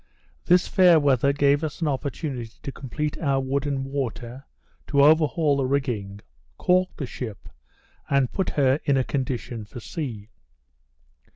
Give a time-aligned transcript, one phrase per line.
[0.45, 4.45] This fair weather gave us an opportunity to complete our wood and water,
[4.87, 6.21] to overhaul the rigging,
[6.57, 7.47] caulk the ship,
[8.09, 10.29] and put her in a condition for sea.